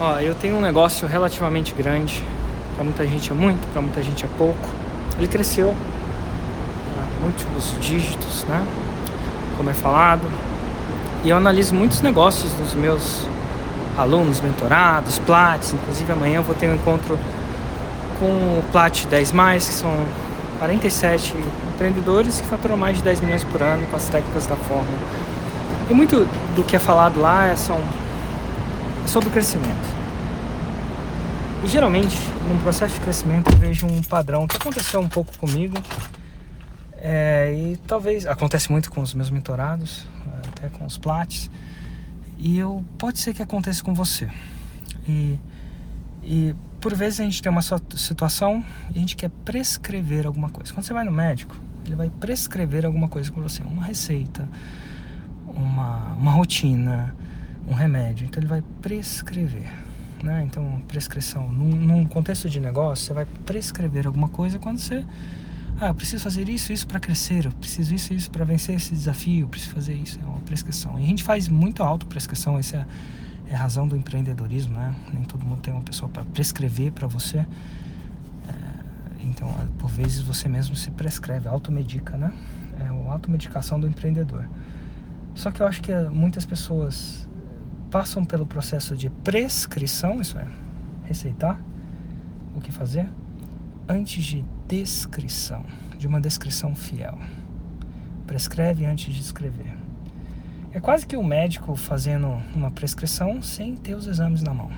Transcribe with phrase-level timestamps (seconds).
[0.00, 2.22] Ó, eu tenho um negócio relativamente grande.
[2.76, 4.68] Para muita gente é muito, para muita gente é pouco.
[5.18, 5.74] Ele cresceu
[6.96, 8.64] a múltiplos dígitos, né?
[9.56, 10.22] Como é falado.
[11.24, 13.26] E eu analiso muitos negócios dos meus
[13.96, 15.72] alunos, mentorados, Plats.
[15.72, 17.18] Inclusive amanhã eu vou ter um encontro
[18.20, 19.92] com o Plat 10, que são
[20.60, 21.34] 47
[21.74, 24.98] empreendedores que faturam mais de 10 milhões por ano com as técnicas da fórmula.
[25.90, 27.80] E muito do que é falado lá é, são,
[29.08, 29.98] sobre o crescimento.
[31.64, 32.16] E geralmente,
[32.48, 35.76] num processo de crescimento, eu vejo um padrão que aconteceu um pouco comigo.
[36.96, 40.06] É, e talvez acontece muito com os meus mentorados,
[40.48, 41.50] até com os Plats.
[42.36, 44.28] E eu pode ser que aconteça com você.
[45.08, 45.38] E,
[46.22, 50.72] e por vezes a gente tem uma situação e a gente quer prescrever alguma coisa.
[50.72, 54.48] Quando você vai no médico, ele vai prescrever alguma coisa para você, uma receita,
[55.46, 57.14] uma, uma rotina,
[57.68, 58.26] um remédio.
[58.26, 59.70] Então ele vai prescrever.
[60.22, 60.42] Né?
[60.44, 61.48] Então, prescrição.
[61.48, 65.04] Num, num contexto de negócio, você vai prescrever alguma coisa quando você.
[65.80, 69.42] Ah, preciso fazer isso, isso para crescer, eu preciso isso, isso para vencer esse desafio,
[69.42, 70.18] eu preciso fazer isso.
[70.20, 70.98] É uma prescrição.
[70.98, 74.92] E a gente faz muito auto-prescrição, essa é, é a razão do empreendedorismo, né?
[75.12, 77.38] Nem todo mundo tem uma pessoa para prescrever para você.
[77.38, 77.46] É,
[79.20, 82.32] então, por vezes você mesmo se prescreve, automedica, né?
[82.80, 84.48] É a automedicação do empreendedor.
[85.36, 87.27] Só que eu acho que muitas pessoas
[87.90, 90.46] passam pelo processo de prescrição, isso é,
[91.04, 91.60] receitar
[92.54, 93.08] o que fazer,
[93.88, 95.64] antes de descrição,
[95.96, 97.18] de uma descrição fiel.
[98.26, 99.74] Prescreve antes de escrever.
[100.72, 104.70] É quase que o um médico fazendo uma prescrição sem ter os exames na mão.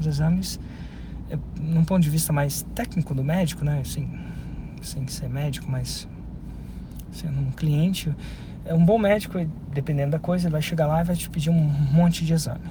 [0.00, 0.58] Os exames,
[1.30, 4.08] é, num ponto de vista mais técnico do médico, né, sem,
[4.82, 6.08] sem ser médico, mas
[7.12, 8.14] sendo um cliente,
[8.64, 9.38] é um bom médico,
[9.72, 12.64] dependendo da coisa, ele vai chegar lá e vai te pedir um monte de exame.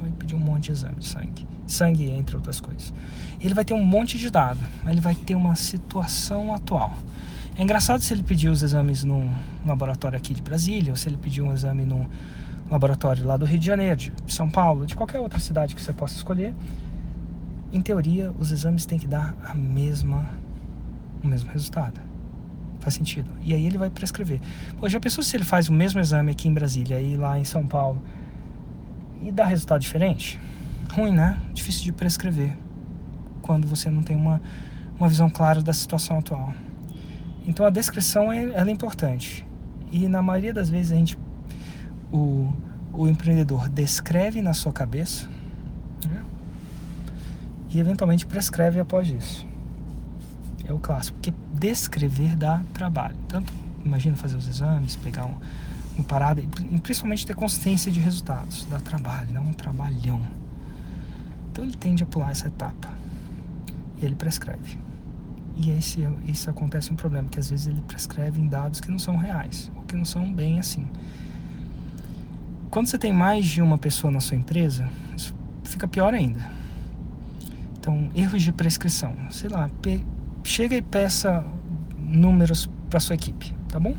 [0.00, 1.46] Vai pedir um monte de exame de sangue.
[1.66, 2.92] Sangue, entre outras coisas.
[3.40, 6.92] Ele vai ter um monte de dado, ele vai ter uma situação atual.
[7.56, 9.32] É engraçado se ele pedir os exames num
[9.66, 12.06] laboratório aqui de Brasília, ou se ele pedir um exame num
[12.70, 15.92] laboratório lá do Rio de Janeiro, de São Paulo, de qualquer outra cidade que você
[15.92, 16.54] possa escolher.
[17.72, 20.28] Em teoria, os exames têm que dar a mesma,
[21.22, 22.07] o mesmo resultado.
[22.88, 23.30] Faz sentido.
[23.42, 24.40] E aí ele vai prescrever.
[24.80, 27.44] Pô, já pensou se ele faz o mesmo exame aqui em Brasília e lá em
[27.44, 28.02] São Paulo
[29.22, 30.40] e dá resultado diferente?
[30.90, 31.38] Ruim, né?
[31.52, 32.56] Difícil de prescrever
[33.42, 34.40] quando você não tem uma,
[34.98, 36.54] uma visão clara da situação atual.
[37.46, 39.46] Então a descrição é, ela é importante.
[39.92, 41.18] E na maioria das vezes a gente,
[42.10, 42.50] o,
[42.90, 45.28] o empreendedor descreve na sua cabeça
[46.08, 46.24] né?
[47.68, 49.46] e eventualmente prescreve após isso.
[50.66, 53.16] É o clássico, porque descrever dá trabalho.
[53.28, 53.52] Tanto,
[53.84, 58.66] imagina fazer os exames, pegar um, parada, e principalmente ter consciência de resultados.
[58.70, 60.20] Dá trabalho, dá um trabalhão.
[61.50, 62.88] Então ele tende a pular essa etapa.
[64.00, 64.78] E ele prescreve.
[65.56, 68.98] E esse, isso acontece um problema, que às vezes ele prescreve em dados que não
[68.98, 70.86] são reais, ou que não são bem assim.
[72.70, 76.48] Quando você tem mais de uma pessoa na sua empresa, isso fica pior ainda.
[77.78, 79.16] Então, erros de prescrição.
[79.30, 79.68] Sei lá,
[80.48, 81.44] chega e peça
[81.96, 83.94] números para sua equipe, tá bom?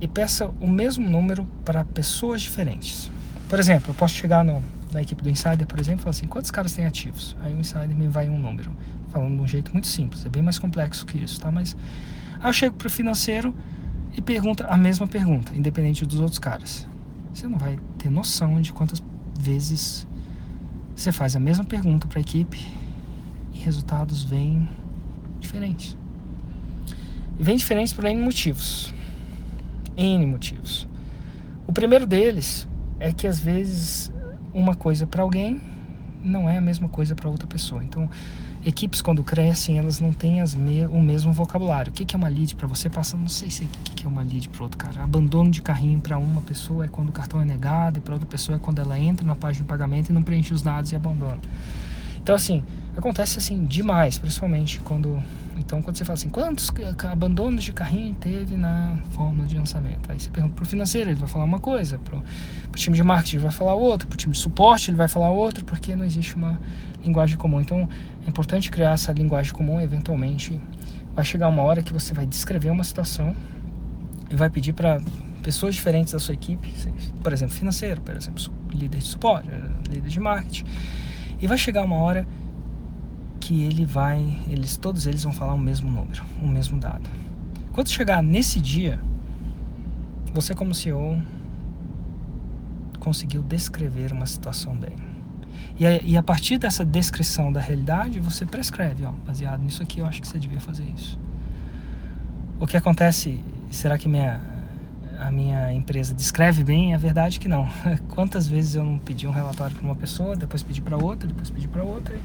[0.00, 3.10] E peça o mesmo número para pessoas diferentes.
[3.48, 4.62] Por exemplo, eu posso chegar no,
[4.92, 7.36] na equipe do Insider, por exemplo, e falar assim: quantos caras tem ativos?
[7.40, 8.70] Aí o Insider me vai um número,
[9.10, 11.50] falando de um jeito muito simples, é bem mais complexo que isso, tá?
[11.50, 11.74] Mas
[12.38, 13.54] aí eu chego para o financeiro
[14.14, 16.86] e pergunta a mesma pergunta, independente dos outros caras.
[17.32, 19.02] Você não vai ter noção de quantas
[19.38, 20.06] vezes
[20.94, 22.66] você faz a mesma pergunta para a equipe
[23.52, 24.68] e resultados vêm
[25.46, 25.96] diferentes.
[27.38, 28.92] E vem diferentes por N motivos.
[29.96, 30.88] N motivos.
[31.66, 32.66] O primeiro deles
[32.98, 34.12] é que às vezes
[34.52, 35.60] uma coisa para alguém
[36.22, 37.84] não é a mesma coisa para outra pessoa.
[37.84, 38.08] Então,
[38.64, 41.90] equipes quando crescem, elas não têm me o mesmo vocabulário.
[41.90, 44.06] O que, que é uma lead para você passa, não sei se o que, que
[44.06, 45.04] é uma lead para outro cara.
[45.04, 48.28] Abandono de carrinho para uma pessoa é quando o cartão é negado, e para outra
[48.28, 50.96] pessoa é quando ela entra na página de pagamento e não preenche os dados e
[50.96, 51.38] abandona.
[52.20, 52.64] Então, assim,
[52.96, 55.22] acontece assim demais, principalmente quando.
[55.58, 56.70] Então, quando você fala assim, quantos
[57.10, 60.10] abandonos de carrinho teve na fórmula de lançamento?
[60.10, 62.22] Aí você pergunta para o financeiro, ele vai falar uma coisa, para o
[62.74, 65.30] time de marketing ele vai falar outra, para o time de suporte ele vai falar
[65.30, 66.60] outra, porque não existe uma
[67.04, 67.60] linguagem comum.
[67.60, 67.88] Então,
[68.24, 70.60] é importante criar essa linguagem comum, eventualmente
[71.14, 73.34] vai chegar uma hora que você vai descrever uma situação
[74.30, 75.00] e vai pedir para
[75.42, 76.74] pessoas diferentes da sua equipe,
[77.22, 78.42] por exemplo, financeiro, por exemplo,
[78.72, 79.48] líder de suporte,
[79.88, 80.64] líder de marketing,
[81.40, 82.26] e vai chegar uma hora
[83.46, 87.08] que ele vai, eles todos eles vão falar o mesmo número, o mesmo dado.
[87.72, 88.98] Quando chegar nesse dia,
[90.34, 91.22] você como CEO
[92.98, 94.96] conseguiu descrever uma situação bem.
[95.78, 100.00] E a, e a partir dessa descrição da realidade, você prescreve, ó, baseado nisso aqui,
[100.00, 101.16] eu acho que você devia fazer isso.
[102.58, 103.40] O que acontece,
[103.70, 104.40] será que minha,
[105.20, 106.94] a minha empresa descreve bem?
[106.94, 107.68] É verdade que não.
[108.10, 111.48] Quantas vezes eu não pedi um relatório para uma pessoa, depois pedi para outra, depois
[111.48, 112.18] pedi para outra,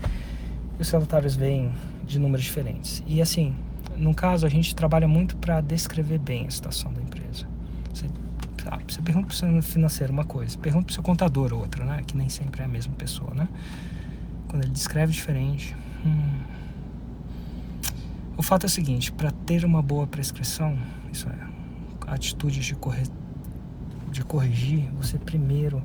[0.81, 1.71] os relatórios vêm
[2.05, 3.03] de números diferentes.
[3.05, 3.55] E assim,
[3.95, 7.47] no caso, a gente trabalha muito para descrever bem a situação da empresa.
[7.93, 8.07] Você,
[8.63, 11.85] sabe, você pergunta para o seu financeiro uma coisa, pergunta para o seu contador outra,
[11.85, 12.01] né?
[12.05, 13.47] Que nem sempre é a mesma pessoa, né?
[14.47, 15.75] Quando ele descreve diferente.
[16.05, 16.39] Hum.
[18.35, 20.77] O fato é o seguinte: para ter uma boa prescrição,
[21.11, 21.47] isso é,
[22.07, 23.03] atitudes de, corre...
[24.11, 25.83] de corrigir, você primeiro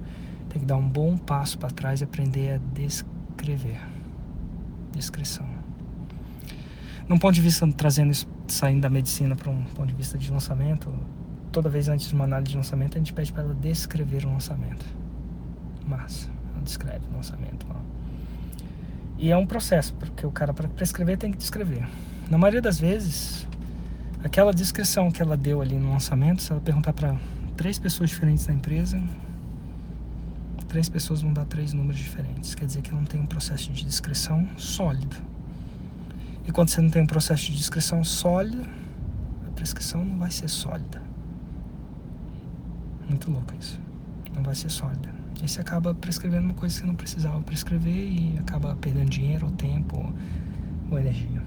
[0.48, 3.95] tem que dar um bom passo para trás e aprender a descrever.
[4.92, 5.46] Descrição
[7.08, 10.30] num ponto de vista trazendo isso, saindo da medicina para um ponto de vista de
[10.30, 10.92] lançamento,
[11.52, 14.32] toda vez antes de uma análise de lançamento, a gente pede para ela descrever o
[14.32, 14.84] lançamento.
[15.86, 17.64] Massa, ela descreve o lançamento.
[19.18, 21.86] E é um processo, porque o cara para prescrever tem que descrever.
[22.28, 23.46] Na maioria das vezes,
[24.22, 27.16] aquela descrição que ela deu ali no lançamento, se ela perguntar para
[27.56, 29.00] três pessoas diferentes da empresa,
[30.68, 32.54] três pessoas vão dar três números diferentes.
[32.54, 35.16] Quer dizer que não tem um processo de descrição sólido.
[36.46, 38.64] E quando você não tem um processo de descrição sólida,
[39.46, 41.02] a prescrição não vai ser sólida.
[43.08, 43.80] Muito louco isso.
[44.34, 45.08] Não vai ser sólida.
[45.42, 49.46] Aí você acaba prescrevendo uma coisa que você não precisava prescrever e acaba perdendo dinheiro,
[49.46, 50.14] ou tempo,
[50.90, 51.42] ou energia.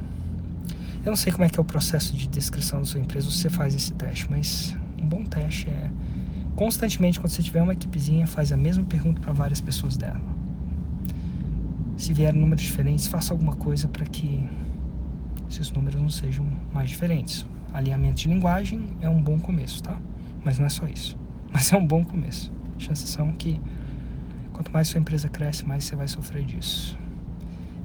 [1.05, 3.49] Eu não sei como é que é o processo de descrição da sua empresa, você
[3.49, 5.89] faz esse teste, mas um bom teste é
[6.59, 10.19] constantemente quando você tiver uma equipezinha, faz a mesma pergunta para várias pessoas dela.
[11.95, 14.43] Se vier números diferentes, faça alguma coisa para que
[15.47, 17.45] se os números não sejam mais diferentes.
[17.71, 19.97] Alinhamento de linguagem é um bom começo, tá?
[20.43, 21.17] Mas não é só isso.
[21.49, 22.51] Mas é um bom começo.
[22.77, 23.57] Chances são que
[24.51, 26.99] quanto mais sua empresa cresce, mais você vai sofrer disso.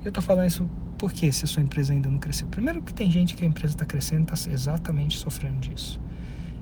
[0.04, 0.68] Eu tô falando isso
[0.98, 2.48] porque se a sua empresa ainda não cresceu.
[2.48, 6.00] Primeiro que tem gente que a empresa está crescendo está exatamente sofrendo disso.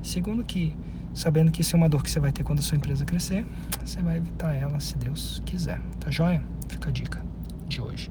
[0.02, 0.76] Segundo que
[1.14, 3.46] sabendo que isso é uma dor que você vai ter quando a sua empresa crescer,
[3.84, 5.80] você vai evitar ela se Deus quiser.
[6.00, 6.42] Tá joia?
[6.68, 7.22] Fica a dica
[7.68, 8.10] de hoje.